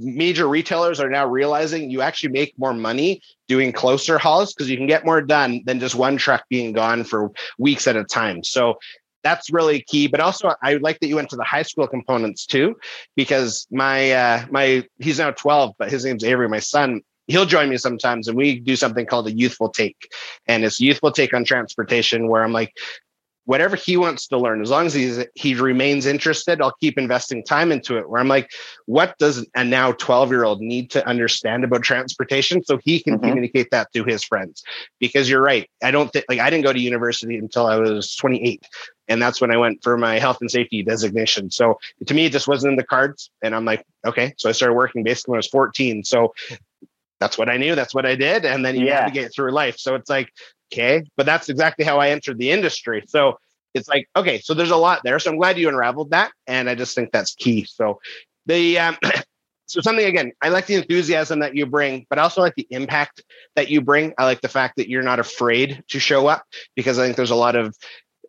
[0.01, 4.77] major retailers are now realizing you actually make more money doing closer hauls because you
[4.77, 8.43] can get more done than just one truck being gone for weeks at a time.
[8.43, 8.79] So
[9.23, 10.07] that's really key.
[10.07, 12.77] But also, I like that you went to the high school components too,
[13.17, 16.49] because my uh, my he's now 12, but his name's Avery.
[16.49, 20.09] My son, he'll join me sometimes, and we do something called a youthful take,
[20.47, 22.73] and it's youthful take on transportation, where I'm like,
[23.45, 27.45] whatever he wants to learn as long as he's he remains interested i'll keep investing
[27.45, 28.51] time into it where i'm like
[28.87, 33.15] what does a now 12 year old need to understand about transportation so he can
[33.15, 33.29] mm-hmm.
[33.29, 34.63] communicate that to his friends
[34.99, 38.15] because you're right i don't think like i didn't go to university until i was
[38.17, 38.65] 28
[39.09, 42.33] and that's when i went for my health and safety designation so to me it
[42.33, 45.39] just wasn't in the cards and i'm like okay so i started working basically when
[45.39, 46.33] i was 14 so
[47.21, 47.75] that's what I knew.
[47.75, 48.47] That's what I did.
[48.47, 49.01] And then you yeah.
[49.01, 49.79] navigate through life.
[49.79, 50.33] So it's like,
[50.73, 53.05] okay, but that's exactly how I entered the industry.
[53.07, 53.39] So
[53.75, 55.19] it's like, okay, so there's a lot there.
[55.19, 56.33] So I'm glad you unraveled that.
[56.47, 57.65] And I just think that's key.
[57.65, 58.01] So
[58.47, 58.97] the, um,
[59.67, 62.67] so something again, I like the enthusiasm that you bring, but I also like the
[62.71, 63.23] impact
[63.55, 64.13] that you bring.
[64.19, 67.31] I like the fact that you're not afraid to show up because I think there's
[67.31, 67.75] a lot of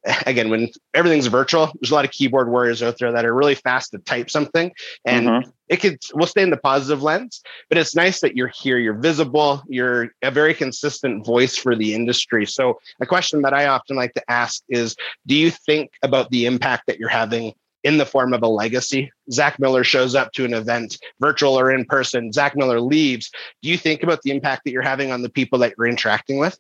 [0.26, 3.56] again, when everything's virtual, there's a lot of keyboard warriors out there that are really
[3.56, 4.72] fast to type something,
[5.06, 5.50] and mm-hmm.
[5.70, 7.42] it could we'll stay in the positive lens.
[7.70, 11.94] But it's nice that you're here, you're visible, you're a very consistent voice for the
[11.94, 12.46] industry.
[12.46, 14.96] So, a question that I often like to ask is,
[15.28, 17.54] do you think about the impact that you're having?
[17.84, 19.12] In the form of a legacy.
[19.32, 22.32] Zach Miller shows up to an event, virtual or in person.
[22.32, 23.32] Zach Miller leaves.
[23.64, 26.38] Do you think about the impact that you're having on the people that you're interacting
[26.38, 26.60] with?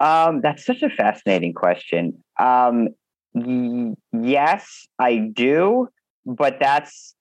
[0.00, 2.22] Um, that's such a fascinating question.
[2.38, 2.88] Um,
[3.34, 5.88] y- yes, I do,
[6.24, 7.14] but that's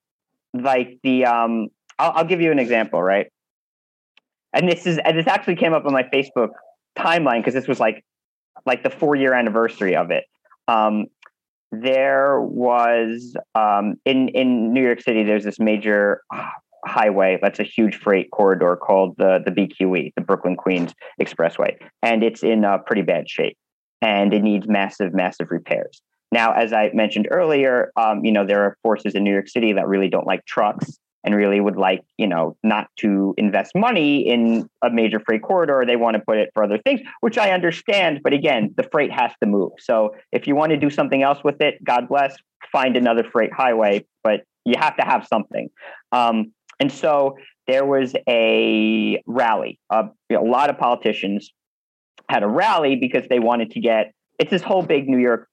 [0.53, 1.25] like the.
[1.25, 3.27] Um, I'll, I'll give you an example, right?
[4.53, 6.49] And this is and this actually came up on my Facebook
[6.97, 8.03] timeline because this was like
[8.65, 10.25] like the four year anniversary of it.
[10.67, 11.05] Um,
[11.71, 15.23] there was um, in in New York City.
[15.23, 16.21] There's this major
[16.85, 22.23] highway that's a huge freight corridor called the the BQE, the Brooklyn Queens Expressway, and
[22.23, 23.57] it's in uh, pretty bad shape,
[24.01, 26.01] and it needs massive, massive repairs.
[26.31, 29.73] Now, as I mentioned earlier, um, you know there are forces in New York City
[29.73, 34.27] that really don't like trucks and really would like you know not to invest money
[34.27, 35.83] in a major freight corridor.
[35.85, 38.21] They want to put it for other things, which I understand.
[38.23, 39.71] But again, the freight has to move.
[39.79, 42.35] So if you want to do something else with it, God bless,
[42.71, 44.05] find another freight highway.
[44.23, 45.69] But you have to have something.
[46.11, 49.79] Um, and so there was a rally.
[49.89, 51.51] Uh, a lot of politicians
[52.29, 55.47] had a rally because they wanted to get it's this whole big New York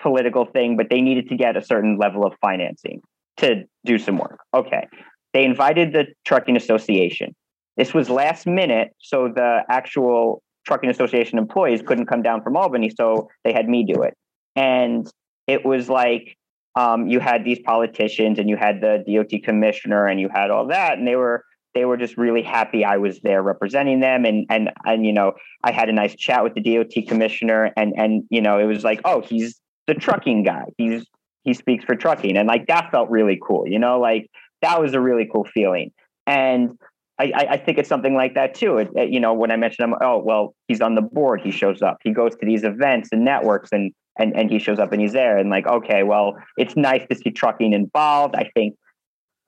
[0.00, 3.00] political thing, but they needed to get a certain level of financing
[3.38, 4.38] to do some work.
[4.54, 4.86] Okay.
[5.34, 7.34] They invited the Trucking Association.
[7.76, 12.90] This was last minute, so the actual Trucking Association employees couldn't come down from Albany,
[12.90, 14.14] so they had me do it.
[14.54, 15.06] And
[15.46, 16.38] it was like
[16.76, 20.66] um, you had these politicians and you had the DOT commissioner and you had all
[20.68, 24.46] that, and they were they were just really happy I was there representing them, and
[24.50, 25.32] and and you know
[25.64, 28.84] I had a nice chat with the DOT commissioner, and and you know it was
[28.84, 31.06] like oh he's the trucking guy, he's
[31.44, 34.30] he speaks for trucking, and like that felt really cool, you know, like
[34.62, 35.92] that was a really cool feeling,
[36.26, 36.78] and
[37.18, 38.76] I, I think it's something like that too.
[38.76, 41.40] It, it, you know, when I mentioned him, oh well, he's on the board.
[41.40, 41.96] He shows up.
[42.04, 45.12] He goes to these events and networks, and and and he shows up and he's
[45.12, 45.38] there.
[45.38, 48.34] And like, okay, well, it's nice to see trucking involved.
[48.34, 48.76] I think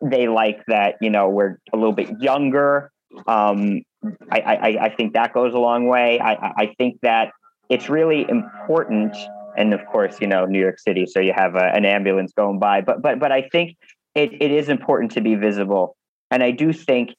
[0.03, 0.97] they like that.
[1.01, 2.91] You know, we're a little bit younger.
[3.27, 3.83] Um,
[4.31, 6.21] I, I I think that goes a long way.
[6.21, 7.33] I I think that
[7.69, 9.17] it's really important.
[9.57, 12.59] And of course, you know, New York City, so you have a, an ambulance going
[12.59, 12.81] by.
[12.81, 13.77] But but but I think
[14.15, 15.97] it, it is important to be visible.
[16.31, 17.15] And I do think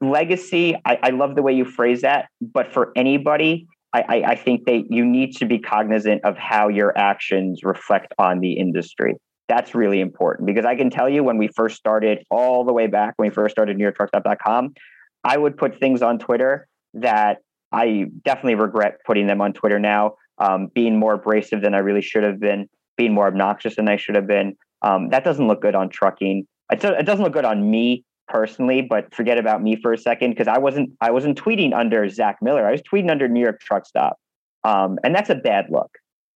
[0.00, 4.64] legacy, I, I love the way you phrase that, but for anybody, I, I, think
[4.64, 9.16] that you need to be cognizant of how your actions reflect on the industry.
[9.48, 12.86] That's really important because I can tell you when we first started, all the way
[12.86, 14.72] back when we first started NewYorkTruckStop.com,
[15.24, 17.38] I would put things on Twitter that
[17.70, 22.02] I definitely regret putting them on Twitter now, um, being more abrasive than I really
[22.02, 24.56] should have been, being more obnoxious than I should have been.
[24.80, 26.46] Um, that doesn't look good on trucking.
[26.70, 30.48] It doesn't look good on me personally, but forget about me for a second because
[30.48, 32.66] I wasn't I wasn't tweeting under Zach Miller.
[32.66, 34.18] I was tweeting under New York Truck Stop,
[34.64, 35.90] um, and that's a bad look.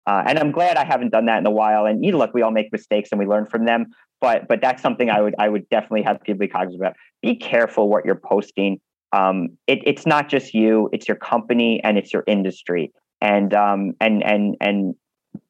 [0.05, 1.85] Uh, and I'm glad I haven't done that in a while.
[1.85, 3.85] And you know, look, we all make mistakes and we learn from them.
[4.19, 6.95] But but that's something I would I would definitely have people be cognizant about.
[7.21, 8.81] Be careful what you're posting.
[9.13, 12.91] Um, it, it's not just you; it's your company and it's your industry.
[13.21, 14.95] And um, and and and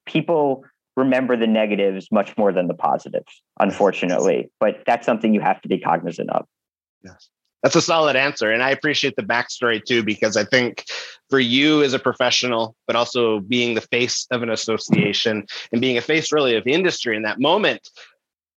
[0.06, 4.50] people remember the negatives much more than the positives, unfortunately.
[4.60, 6.46] But that's something you have to be cognizant of.
[7.04, 7.30] Yes.
[7.64, 8.52] That's a solid answer.
[8.52, 10.84] And I appreciate the backstory too, because I think
[11.30, 15.98] for you as a professional, but also being the face of an association and being
[15.98, 17.90] a face really of the industry in that moment,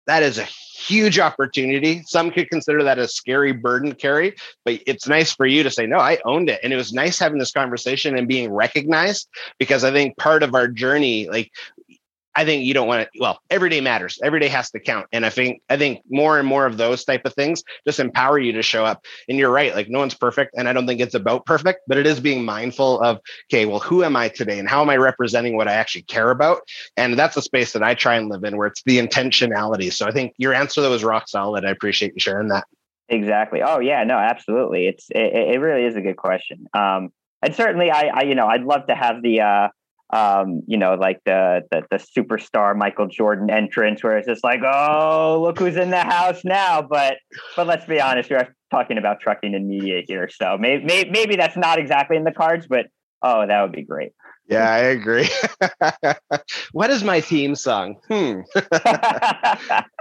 [0.07, 2.03] that is a huge opportunity.
[2.07, 5.87] Some could consider that a scary burden carry, but it's nice for you to say,
[5.87, 6.61] no, I owned it.
[6.63, 10.55] And it was nice having this conversation and being recognized because I think part of
[10.55, 11.51] our journey, like
[12.37, 13.21] I think you don't want to.
[13.21, 14.19] Well, every day matters.
[14.23, 17.05] Every day has to count, and I think I think more and more of those
[17.05, 19.05] type of things just empower you to show up.
[19.29, 19.75] And you're right.
[19.75, 22.45] Like no one's perfect, and I don't think it's about perfect, but it is being
[22.45, 23.21] mindful of
[23.51, 26.31] okay, well, who am I today, and how am I representing what I actually care
[26.31, 26.63] about?
[26.97, 29.93] And that's a space that I try and live in, where it's the intentionality.
[29.93, 31.65] So I think your answer though was rock solid.
[31.65, 32.65] I appreciate you sharing that.
[33.09, 33.63] Exactly.
[33.63, 34.87] Oh yeah, no, absolutely.
[34.87, 36.67] It's it, it really is a good question.
[36.75, 39.69] Um, and certainly, I, I you know I'd love to have the uh
[40.15, 44.61] um, you know, like the, the, the superstar Michael Jordan entrance, where it's just like,
[44.63, 46.83] oh, look who's in the house now.
[46.83, 47.17] But
[47.57, 51.37] but let's be honest, we're talking about trucking and media here, so maybe maybe, maybe
[51.37, 52.87] that's not exactly in the cards, but
[53.23, 54.13] oh, that would be great.
[54.47, 55.29] Yeah, I agree.
[56.73, 57.97] what is my theme song?
[58.09, 58.41] Hmm.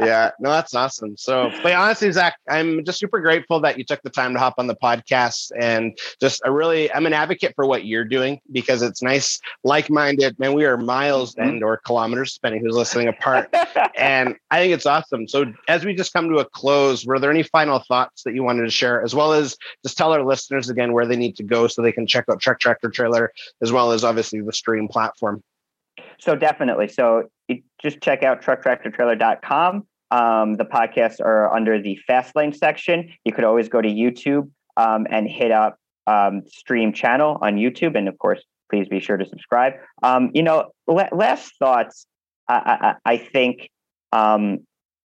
[0.02, 1.16] yeah, no, that's awesome.
[1.16, 4.56] So, but honestly, Zach, I'm just super grateful that you took the time to hop
[4.58, 8.82] on the podcast and just I really, I'm an advocate for what you're doing because
[8.82, 10.38] it's nice, like-minded.
[10.40, 11.50] Man, we are miles mm-hmm.
[11.50, 13.48] and or kilometers, depending who's listening apart,
[13.96, 15.28] and I think it's awesome.
[15.28, 18.44] So, as we just come to a close, were there any final thoughts that you
[18.44, 21.44] wanted to share, as well as just tell our listeners again where they need to
[21.44, 24.88] go so they can check out Truck Tractor Trailer, as well as obviously the stream
[24.88, 25.44] platform?
[26.20, 26.88] So definitely.
[26.88, 27.30] So
[27.82, 29.88] just check out trucktractortrailer.com.
[30.12, 33.10] Um, the podcasts are under the fast lane section.
[33.26, 37.98] You could always go to YouTube um, and hit up um, stream channel on YouTube.
[37.98, 39.74] And of course, please be sure to subscribe.
[40.02, 42.06] Um, you know, last thoughts,
[42.48, 43.70] I, I, I think
[44.12, 44.60] um,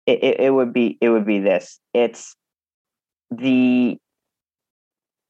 [0.05, 1.79] it, it, it would be, it would be this.
[1.93, 2.35] It's
[3.31, 3.97] the,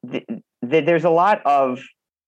[0.03, 0.23] the,
[0.61, 1.81] the there's a lot of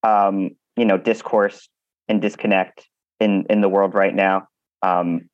[0.03, 1.67] um, you know discourse
[2.07, 2.87] and disconnect
[3.19, 4.47] in in the world right now
[4.81, 5.29] um,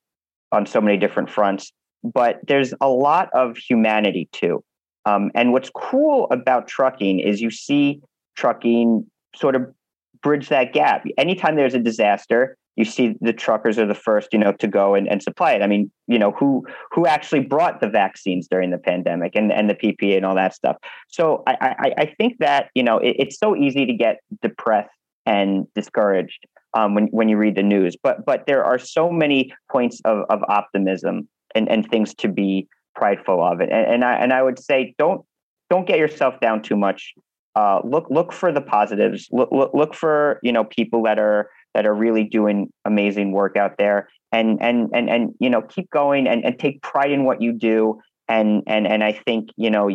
[0.51, 1.71] on so many different fronts.
[2.03, 4.63] But there's a lot of humanity too.
[5.05, 8.01] Um, and what's cool about trucking is you see
[8.35, 9.05] trucking
[9.35, 9.73] sort of
[10.21, 11.05] bridge that gap.
[11.17, 14.95] Anytime there's a disaster, you see the truckers are the first, you know, to go
[14.95, 15.61] and, and supply it.
[15.61, 19.69] I mean, you know, who who actually brought the vaccines during the pandemic and, and
[19.69, 20.77] the PPE and all that stuff.
[21.07, 24.89] So I I, I think that, you know, it, it's so easy to get depressed
[25.25, 27.95] and discouraged um, when when you read the news.
[28.01, 32.67] But but there are so many points of, of optimism and, and things to be
[32.95, 33.59] prideful of.
[33.59, 35.25] And, and I and I would say don't
[35.69, 37.13] don't get yourself down too much.
[37.55, 39.27] Uh, look look for the positives.
[39.31, 43.57] Look, look look for you know people that are that are really doing amazing work
[43.57, 44.09] out there.
[44.31, 47.53] And and and and you know keep going and, and take pride in what you
[47.53, 48.01] do.
[48.27, 49.89] And and and I think you know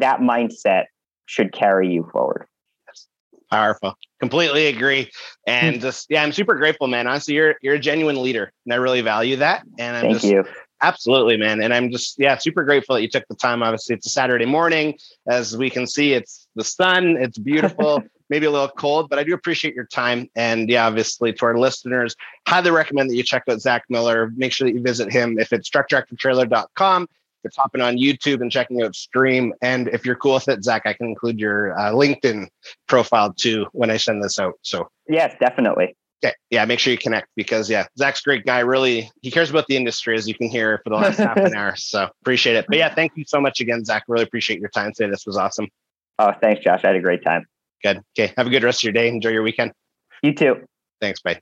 [0.00, 0.84] that mindset
[1.24, 2.46] should carry you forward
[3.50, 5.10] powerful completely agree.
[5.46, 5.82] And hmm.
[5.82, 7.06] just yeah i'm super grateful man.
[7.06, 10.24] Honestly you're you're a genuine leader and i really value that and i'm Thank just
[10.24, 10.44] you.
[10.82, 11.62] absolutely man.
[11.62, 13.62] And i'm just yeah super grateful that you took the time.
[13.62, 14.98] Obviously it's a saturday morning.
[15.28, 19.22] As we can see it's the sun it's beautiful maybe a little cold but i
[19.22, 20.28] do appreciate your time.
[20.34, 22.16] And yeah obviously to our listeners
[22.48, 24.32] highly recommend that you check out zach miller.
[24.36, 25.38] Make sure that you visit him.
[25.38, 27.08] If it's trucktractortrailer.com
[27.46, 29.54] it's hopping on YouTube and checking out Stream.
[29.62, 32.48] And if you're cool with it, Zach, I can include your uh, LinkedIn
[32.86, 34.54] profile too when I send this out.
[34.62, 35.96] So yes, definitely.
[36.24, 36.34] Okay.
[36.50, 38.60] Yeah, make sure you connect because yeah, Zach's a great guy.
[38.60, 41.54] Really, he cares about the industry as you can hear for the last half an
[41.56, 41.76] hour.
[41.76, 42.66] So appreciate it.
[42.68, 44.04] But yeah, thank you so much again, Zach.
[44.08, 45.10] Really appreciate your time today.
[45.10, 45.68] This was awesome.
[46.18, 46.84] Oh, thanks, Josh.
[46.84, 47.44] I had a great time.
[47.82, 48.00] Good.
[48.18, 48.32] Okay.
[48.36, 49.08] Have a good rest of your day.
[49.08, 49.72] Enjoy your weekend.
[50.22, 50.64] You too.
[51.00, 51.20] Thanks.
[51.20, 51.40] Bye.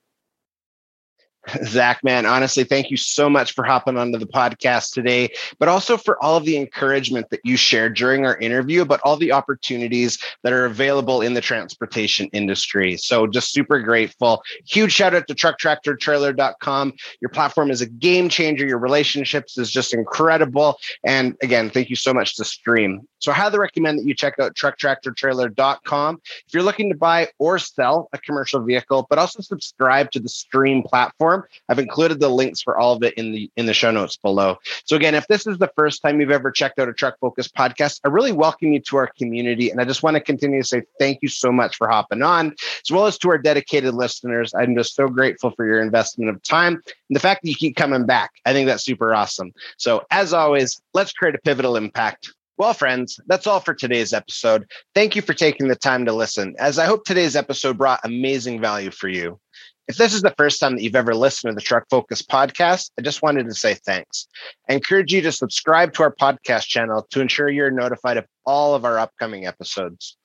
[1.64, 5.96] Zach, man, honestly, thank you so much for hopping onto the podcast today, but also
[5.96, 10.18] for all of the encouragement that you shared during our interview about all the opportunities
[10.42, 12.96] that are available in the transportation industry.
[12.96, 14.42] So just super grateful.
[14.66, 16.92] Huge shout out to trucktractortrailer.com.
[17.20, 18.66] Your platform is a game changer.
[18.66, 20.78] Your relationships is just incredible.
[21.04, 23.06] And again, thank you so much to Stream.
[23.24, 27.58] So I highly recommend that you check out trucktractortrailer.com if you're looking to buy or
[27.58, 31.44] sell a commercial vehicle, but also subscribe to the Stream platform.
[31.70, 34.58] I've included the links for all of it in the in the show notes below.
[34.84, 37.48] So again, if this is the first time you've ever checked out a Truck Focus
[37.48, 40.68] podcast, I really welcome you to our community, and I just want to continue to
[40.68, 42.54] say thank you so much for hopping on,
[42.84, 44.52] as well as to our dedicated listeners.
[44.52, 47.74] I'm just so grateful for your investment of time and the fact that you keep
[47.74, 48.32] coming back.
[48.44, 49.54] I think that's super awesome.
[49.78, 52.34] So as always, let's create a pivotal impact.
[52.56, 54.70] Well, friends, that's all for today's episode.
[54.94, 58.60] Thank you for taking the time to listen, as I hope today's episode brought amazing
[58.60, 59.40] value for you.
[59.88, 62.92] If this is the first time that you've ever listened to the Truck Focus podcast,
[62.96, 64.28] I just wanted to say thanks.
[64.70, 68.76] I encourage you to subscribe to our podcast channel to ensure you're notified of all
[68.76, 70.16] of our upcoming episodes.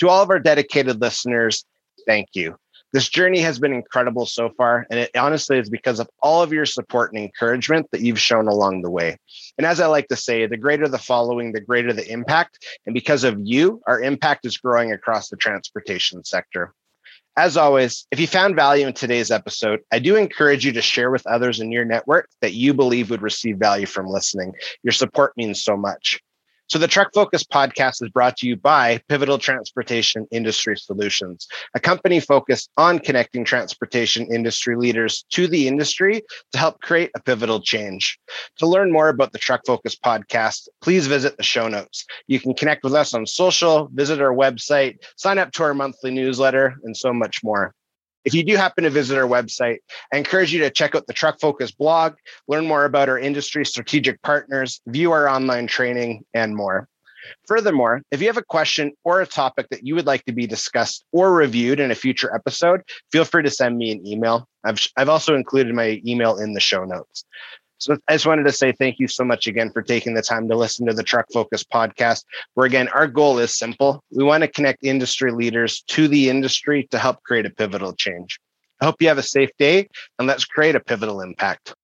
[0.00, 1.64] To all of our dedicated listeners,
[2.04, 2.56] thank you.
[2.92, 6.52] This journey has been incredible so far, and it honestly is because of all of
[6.52, 9.16] your support and encouragement that you've shown along the way.
[9.58, 12.66] And as I like to say, the greater the following, the greater the impact.
[12.86, 16.74] And because of you, our impact is growing across the transportation sector.
[17.36, 21.12] As always, if you found value in today's episode, I do encourage you to share
[21.12, 24.52] with others in your network that you believe would receive value from listening.
[24.82, 26.20] Your support means so much.
[26.70, 31.80] So the Truck Focus podcast is brought to you by Pivotal Transportation Industry Solutions, a
[31.80, 37.60] company focused on connecting transportation industry leaders to the industry to help create a pivotal
[37.60, 38.20] change.
[38.58, 42.06] To learn more about the Truck Focus podcast, please visit the show notes.
[42.28, 46.12] You can connect with us on social, visit our website, sign up to our monthly
[46.12, 47.74] newsletter, and so much more.
[48.24, 49.78] If you do happen to visit our website,
[50.12, 52.14] I encourage you to check out the Truck Focus blog,
[52.48, 56.88] learn more about our industry strategic partners, view our online training, and more.
[57.46, 60.46] Furthermore, if you have a question or a topic that you would like to be
[60.46, 64.48] discussed or reviewed in a future episode, feel free to send me an email.
[64.64, 67.24] I've, I've also included my email in the show notes.
[67.80, 70.48] So I just wanted to say thank you so much again for taking the time
[70.48, 74.04] to listen to the Truck Focus podcast, where again, our goal is simple.
[74.10, 78.38] We want to connect industry leaders to the industry to help create a pivotal change.
[78.82, 81.74] I hope you have a safe day and let's create a pivotal impact.